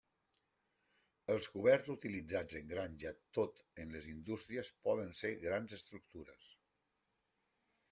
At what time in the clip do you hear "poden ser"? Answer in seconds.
4.89-5.33